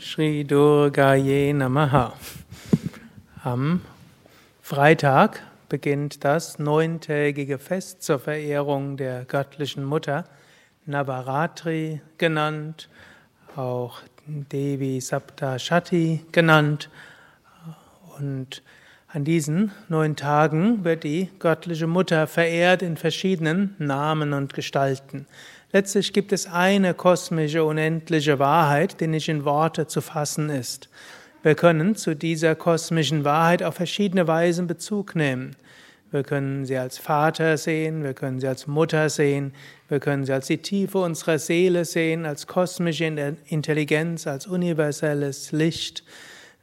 Shri 0.00 0.44
Durgaye 0.44 1.52
Namaha. 1.52 2.14
Am 3.42 3.82
Freitag 4.62 5.42
beginnt 5.68 6.24
das 6.24 6.58
neuntägige 6.58 7.58
Fest 7.58 8.02
zur 8.02 8.18
Verehrung 8.18 8.96
der 8.96 9.24
göttlichen 9.24 9.84
Mutter, 9.84 10.24
Navaratri 10.86 12.00
genannt, 12.18 12.88
auch 13.56 14.00
Devi 14.26 15.00
Saptashati 15.00 16.24
genannt. 16.32 16.88
Und 18.18 18.62
an 19.08 19.24
diesen 19.24 19.70
neun 19.88 20.16
Tagen 20.16 20.84
wird 20.84 21.04
die 21.04 21.30
göttliche 21.38 21.86
Mutter 21.86 22.26
verehrt 22.26 22.82
in 22.82 22.96
verschiedenen 22.96 23.74
Namen 23.78 24.32
und 24.32 24.54
Gestalten. 24.54 25.26
Letztlich 25.74 26.12
gibt 26.12 26.32
es 26.32 26.46
eine 26.46 26.94
kosmische, 26.94 27.64
unendliche 27.64 28.38
Wahrheit, 28.38 29.00
die 29.00 29.08
nicht 29.08 29.28
in 29.28 29.44
Worte 29.44 29.88
zu 29.88 30.00
fassen 30.00 30.48
ist. 30.48 30.88
Wir 31.42 31.56
können 31.56 31.96
zu 31.96 32.14
dieser 32.14 32.54
kosmischen 32.54 33.24
Wahrheit 33.24 33.60
auf 33.64 33.74
verschiedene 33.74 34.28
Weisen 34.28 34.68
Bezug 34.68 35.16
nehmen. 35.16 35.56
Wir 36.12 36.22
können 36.22 36.64
sie 36.64 36.76
als 36.76 36.98
Vater 36.98 37.56
sehen, 37.56 38.04
wir 38.04 38.14
können 38.14 38.38
sie 38.38 38.46
als 38.46 38.68
Mutter 38.68 39.10
sehen, 39.10 39.52
wir 39.88 39.98
können 39.98 40.24
sie 40.24 40.32
als 40.32 40.46
die 40.46 40.58
Tiefe 40.58 40.98
unserer 40.98 41.40
Seele 41.40 41.84
sehen, 41.84 42.24
als 42.24 42.46
kosmische 42.46 43.06
Intelligenz, 43.46 44.28
als 44.28 44.46
universelles 44.46 45.50
Licht. 45.50 46.04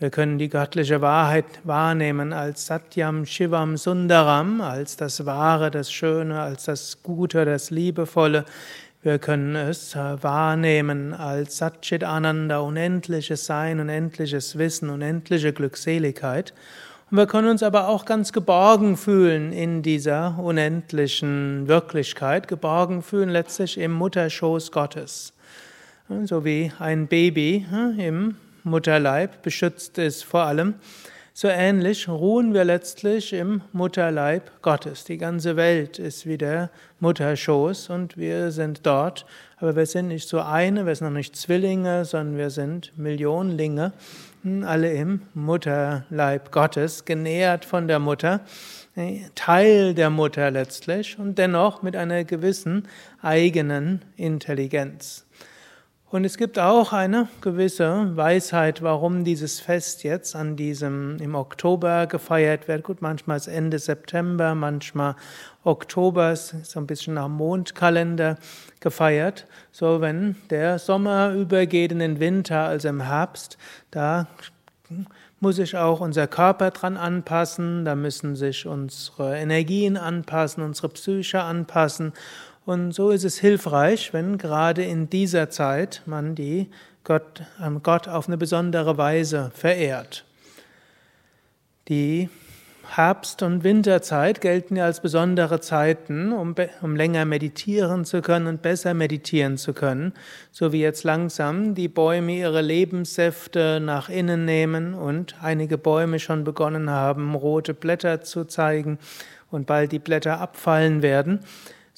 Wir 0.00 0.10
können 0.10 0.36
die 0.36 0.50
göttliche 0.50 1.00
Wahrheit 1.00 1.46
wahrnehmen 1.64 2.34
als 2.34 2.66
Satyam 2.66 3.24
Shivam 3.24 3.78
Sundaram, 3.78 4.60
als 4.60 4.96
das 4.98 5.24
Wahre, 5.24 5.70
das 5.70 5.90
Schöne, 5.90 6.38
als 6.40 6.64
das 6.64 7.02
Gute, 7.02 7.46
das 7.46 7.70
Liebevolle. 7.70 8.44
Wir 9.06 9.20
können 9.20 9.54
es 9.54 9.94
äh, 9.94 10.20
wahrnehmen 10.20 11.14
als 11.14 11.58
Satchit 11.58 12.02
Ananda, 12.02 12.58
unendliches 12.58 13.46
Sein, 13.46 13.78
unendliches 13.78 14.58
Wissen, 14.58 14.90
unendliche 14.90 15.52
Glückseligkeit. 15.52 16.52
Und 17.08 17.18
wir 17.18 17.28
können 17.28 17.46
uns 17.46 17.62
aber 17.62 17.86
auch 17.86 18.04
ganz 18.04 18.32
geborgen 18.32 18.96
fühlen 18.96 19.52
in 19.52 19.82
dieser 19.82 20.36
unendlichen 20.40 21.68
Wirklichkeit, 21.68 22.48
geborgen 22.48 23.00
fühlen 23.00 23.28
letztlich 23.28 23.78
im 23.78 23.92
Mutterschoß 23.92 24.72
Gottes. 24.72 25.32
So 26.24 26.44
wie 26.44 26.72
ein 26.80 27.06
Baby 27.06 27.64
im 27.98 28.34
Mutterleib 28.64 29.40
beschützt 29.40 29.98
ist 29.98 30.24
vor 30.24 30.42
allem 30.42 30.74
so 31.38 31.48
ähnlich 31.48 32.08
ruhen 32.08 32.54
wir 32.54 32.64
letztlich 32.64 33.34
im 33.34 33.60
Mutterleib 33.74 34.62
Gottes. 34.62 35.04
Die 35.04 35.18
ganze 35.18 35.54
Welt 35.56 35.98
ist 35.98 36.24
wie 36.24 36.38
der 36.38 36.70
Mutterschoß 37.00 37.90
und 37.90 38.16
wir 38.16 38.50
sind 38.50 38.86
dort. 38.86 39.26
Aber 39.58 39.76
wir 39.76 39.84
sind 39.84 40.08
nicht 40.08 40.30
so 40.30 40.40
eine, 40.40 40.86
wir 40.86 40.94
sind 40.94 41.08
noch 41.08 41.14
nicht 41.14 41.36
Zwillinge, 41.36 42.06
sondern 42.06 42.38
wir 42.38 42.48
sind 42.48 42.96
Millionenlinge, 42.96 43.92
hm, 44.44 44.64
alle 44.64 44.90
im 44.94 45.20
Mutterleib 45.34 46.52
Gottes, 46.52 47.04
genährt 47.04 47.66
von 47.66 47.86
der 47.86 47.98
Mutter, 47.98 48.40
Teil 49.34 49.92
der 49.92 50.08
Mutter 50.08 50.50
letztlich 50.50 51.18
und 51.18 51.36
dennoch 51.36 51.82
mit 51.82 51.96
einer 51.96 52.24
gewissen 52.24 52.88
eigenen 53.20 54.00
Intelligenz. 54.16 55.25
Und 56.08 56.24
es 56.24 56.36
gibt 56.36 56.56
auch 56.60 56.92
eine 56.92 57.26
gewisse 57.40 58.16
Weisheit, 58.16 58.80
warum 58.80 59.24
dieses 59.24 59.58
Fest 59.58 60.04
jetzt 60.04 60.36
an 60.36 60.54
diesem 60.54 61.16
im 61.16 61.34
Oktober 61.34 62.06
gefeiert 62.06 62.68
wird. 62.68 62.84
Gut, 62.84 63.02
manchmal 63.02 63.38
ist 63.38 63.48
Ende 63.48 63.80
September, 63.80 64.54
manchmal 64.54 65.16
Oktober, 65.64 66.30
ist 66.30 66.64
so 66.64 66.78
ein 66.78 66.86
bisschen 66.86 67.14
nach 67.14 67.26
Mondkalender 67.26 68.36
gefeiert. 68.78 69.46
So, 69.72 70.00
wenn 70.00 70.36
der 70.50 70.78
Sommer 70.78 71.32
übergeht 71.32 71.90
in 71.90 71.98
den 71.98 72.20
Winter, 72.20 72.66
also 72.66 72.86
im 72.86 73.00
Herbst, 73.00 73.58
da 73.90 74.28
muss 75.40 75.56
sich 75.56 75.76
auch 75.76 75.98
unser 75.98 76.28
Körper 76.28 76.70
dran 76.70 76.96
anpassen, 76.96 77.84
da 77.84 77.96
müssen 77.96 78.36
sich 78.36 78.64
unsere 78.64 79.36
Energien 79.36 79.96
anpassen, 79.96 80.62
unsere 80.62 80.88
Psyche 80.88 81.42
anpassen 81.42 82.12
und 82.66 82.92
so 82.92 83.10
ist 83.10 83.24
es 83.24 83.38
hilfreich, 83.38 84.12
wenn 84.12 84.38
gerade 84.38 84.84
in 84.84 85.08
dieser 85.08 85.48
Zeit 85.50 86.02
man 86.04 86.34
die 86.34 86.68
Gott, 87.04 87.42
Gott 87.84 88.08
auf 88.08 88.26
eine 88.26 88.36
besondere 88.36 88.98
Weise 88.98 89.52
verehrt. 89.54 90.24
Die 91.88 92.28
Herbst- 92.88 93.42
und 93.42 93.64
Winterzeit 93.64 94.40
gelten 94.40 94.76
ja 94.76 94.84
als 94.84 95.00
besondere 95.00 95.60
Zeiten, 95.60 96.32
um, 96.32 96.54
um 96.82 96.96
länger 96.96 97.24
meditieren 97.24 98.04
zu 98.04 98.22
können 98.22 98.46
und 98.46 98.62
besser 98.62 98.94
meditieren 98.94 99.56
zu 99.56 99.72
können, 99.72 100.12
so 100.50 100.72
wie 100.72 100.80
jetzt 100.80 101.04
langsam 101.04 101.74
die 101.74 101.88
Bäume 101.88 102.36
ihre 102.36 102.62
Lebenssäfte 102.62 103.80
nach 103.80 104.08
innen 104.08 104.44
nehmen 104.44 104.94
und 104.94 105.36
einige 105.42 105.78
Bäume 105.78 106.18
schon 106.18 106.44
begonnen 106.44 106.90
haben, 106.90 107.34
rote 107.34 107.74
Blätter 107.74 108.22
zu 108.22 108.44
zeigen 108.44 108.98
und 109.50 109.66
bald 109.66 109.92
die 109.92 109.98
Blätter 109.98 110.40
abfallen 110.40 111.02
werden. 111.02 111.40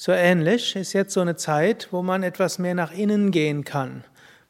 So 0.01 0.13
ähnlich 0.13 0.77
ist 0.77 0.93
jetzt 0.93 1.13
so 1.13 1.19
eine 1.19 1.35
Zeit, 1.35 1.89
wo 1.91 2.01
man 2.01 2.23
etwas 2.23 2.57
mehr 2.57 2.73
nach 2.73 2.93
innen 2.93 3.31
gehen 3.31 3.65
kann. 3.65 4.05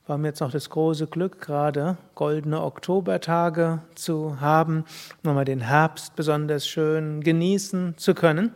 Wir 0.06 0.14
haben 0.14 0.24
jetzt 0.24 0.42
noch 0.42 0.52
das 0.52 0.70
große 0.70 1.08
Glück, 1.08 1.42
gerade 1.42 1.98
goldene 2.14 2.62
Oktobertage 2.62 3.82
zu 3.96 4.40
haben, 4.40 4.86
nochmal 5.24 5.46
den 5.46 5.62
Herbst 5.62 6.16
besonders 6.16 6.68
schön 6.68 7.22
genießen 7.22 7.96
zu 7.98 8.14
können. 8.14 8.54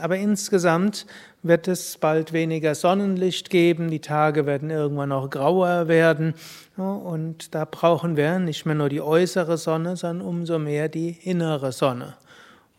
Aber 0.00 0.16
insgesamt 0.16 1.06
wird 1.42 1.66
es 1.66 1.98
bald 1.98 2.32
weniger 2.32 2.76
Sonnenlicht 2.76 3.50
geben, 3.50 3.90
die 3.90 3.98
Tage 3.98 4.46
werden 4.46 4.70
irgendwann 4.70 5.08
noch 5.08 5.28
grauer 5.28 5.88
werden 5.88 6.34
und 6.76 7.52
da 7.52 7.64
brauchen 7.64 8.16
wir 8.16 8.38
nicht 8.38 8.64
mehr 8.64 8.76
nur 8.76 8.90
die 8.90 9.02
äußere 9.02 9.56
Sonne, 9.56 9.96
sondern 9.96 10.24
umso 10.24 10.60
mehr 10.60 10.88
die 10.88 11.18
innere 11.24 11.72
Sonne. 11.72 12.14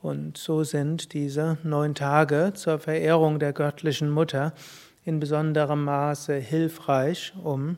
Und 0.01 0.37
so 0.37 0.63
sind 0.63 1.13
diese 1.13 1.57
neun 1.63 1.93
Tage 1.93 2.53
zur 2.55 2.79
Verehrung 2.79 3.37
der 3.37 3.53
göttlichen 3.53 4.09
Mutter 4.09 4.53
in 5.05 5.19
besonderem 5.19 5.83
Maße 5.83 6.35
hilfreich, 6.35 7.33
um 7.43 7.77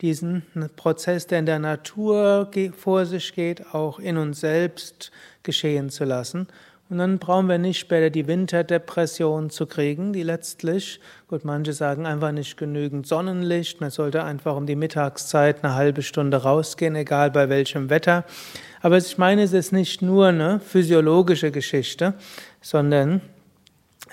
diesen 0.00 0.42
Prozess, 0.76 1.26
der 1.26 1.40
in 1.40 1.46
der 1.46 1.58
Natur 1.58 2.50
vor 2.76 3.04
sich 3.04 3.34
geht, 3.34 3.74
auch 3.74 3.98
in 3.98 4.16
uns 4.16 4.40
selbst 4.40 5.10
geschehen 5.42 5.90
zu 5.90 6.04
lassen. 6.04 6.46
Und 6.90 6.98
dann 6.98 7.18
brauchen 7.18 7.48
wir 7.48 7.58
nicht 7.58 7.78
später 7.78 8.08
die 8.08 8.26
Winterdepression 8.26 9.50
zu 9.50 9.66
kriegen, 9.66 10.14
die 10.14 10.22
letztlich, 10.22 11.00
gut, 11.28 11.44
manche 11.44 11.74
sagen 11.74 12.06
einfach 12.06 12.32
nicht 12.32 12.56
genügend 12.56 13.06
Sonnenlicht, 13.06 13.82
man 13.82 13.90
sollte 13.90 14.24
einfach 14.24 14.56
um 14.56 14.64
die 14.64 14.76
Mittagszeit 14.76 15.62
eine 15.62 15.74
halbe 15.74 16.00
Stunde 16.00 16.38
rausgehen, 16.38 16.96
egal 16.96 17.30
bei 17.30 17.50
welchem 17.50 17.90
Wetter. 17.90 18.24
Aber 18.80 18.96
ich 18.96 19.18
meine, 19.18 19.42
es 19.42 19.52
ist 19.52 19.70
nicht 19.70 20.00
nur 20.00 20.28
eine 20.28 20.60
physiologische 20.60 21.50
Geschichte, 21.50 22.14
sondern 22.62 23.20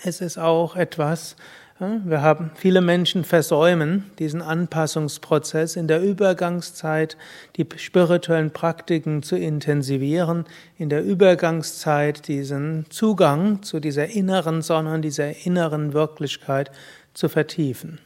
es 0.04 0.20
ist 0.20 0.38
auch 0.38 0.76
etwas, 0.76 1.38
wir 1.78 2.22
haben 2.22 2.52
viele 2.56 2.80
Menschen 2.80 3.26
versäumen 3.26 4.10
diesen 4.18 4.42
Anpassungsprozess 4.42 5.76
in 5.76 5.90
der 5.90 6.02
Übergangszeit, 6.02 7.18
die 7.58 7.68
spirituellen 7.76 8.52
Praktiken 8.52 9.24
zu 9.24 9.36
intensivieren, 9.36 10.46
in 10.78 10.88
der 10.88 11.04
Übergangszeit 11.04 12.30
diesen 12.30 12.86
Zugang 12.90 13.62
zu 13.62 13.82
dieser 13.82 14.08
inneren 14.08 14.62
Sonne, 14.62 15.02
dieser 15.02 15.46
inneren 15.46 15.92
Wirklichkeit 15.92 16.72
zu 17.14 17.28
vertiefen. 17.28 18.00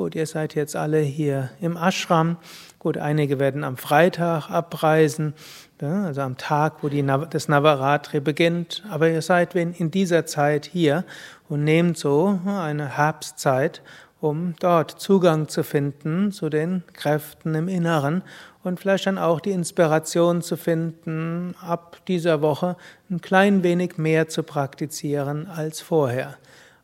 Gut, 0.00 0.14
ihr 0.14 0.24
seid 0.24 0.54
jetzt 0.54 0.76
alle 0.76 1.00
hier 1.00 1.50
im 1.60 1.76
Ashram. 1.76 2.38
Gut, 2.78 2.96
einige 2.96 3.38
werden 3.38 3.64
am 3.64 3.76
Freitag 3.76 4.48
abreisen, 4.48 5.34
also 5.78 6.22
am 6.22 6.38
Tag, 6.38 6.82
wo 6.82 6.88
die, 6.88 7.04
das 7.28 7.48
Navaratri 7.48 8.20
beginnt. 8.20 8.82
Aber 8.88 9.10
ihr 9.10 9.20
seid 9.20 9.54
in 9.54 9.90
dieser 9.90 10.24
Zeit 10.24 10.64
hier 10.64 11.04
und 11.50 11.64
nehmt 11.64 11.98
so 11.98 12.40
eine 12.46 12.96
Herbstzeit, 12.96 13.82
um 14.22 14.54
dort 14.58 14.92
Zugang 14.92 15.48
zu 15.48 15.62
finden 15.62 16.32
zu 16.32 16.48
den 16.48 16.82
Kräften 16.94 17.54
im 17.54 17.68
Inneren 17.68 18.22
und 18.62 18.80
vielleicht 18.80 19.04
dann 19.04 19.18
auch 19.18 19.38
die 19.38 19.50
Inspiration 19.50 20.40
zu 20.40 20.56
finden, 20.56 21.54
ab 21.60 21.98
dieser 22.08 22.40
Woche 22.40 22.78
ein 23.10 23.20
klein 23.20 23.62
wenig 23.62 23.98
mehr 23.98 24.30
zu 24.30 24.44
praktizieren 24.44 25.46
als 25.46 25.82
vorher. 25.82 26.38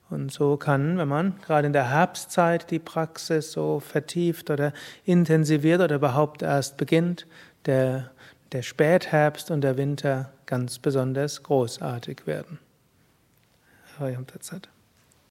Und 0.08 0.30
so 0.32 0.56
kann, 0.56 0.98
wenn 0.98 1.08
man 1.08 1.40
gerade 1.40 1.66
in 1.66 1.72
der 1.72 1.90
Herbstzeit 1.90 2.70
die 2.70 2.78
Praxis 2.78 3.50
so 3.52 3.80
vertieft 3.80 4.50
oder 4.50 4.72
intensiviert 5.04 5.80
oder 5.80 5.96
überhaupt 5.96 6.42
erst 6.42 6.76
beginnt, 6.76 7.26
der, 7.66 8.10
der 8.52 8.62
Spätherbst 8.62 9.50
und 9.50 9.62
der 9.62 9.76
Winter 9.76 10.32
ganz 10.46 10.78
besonders 10.78 11.42
großartig 11.42 12.26
werden. 12.26 12.60
Hariam 13.98 14.26
Tatsat. 14.26 14.68